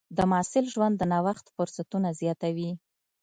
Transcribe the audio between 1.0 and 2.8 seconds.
نوښت فرصتونه زیاتوي.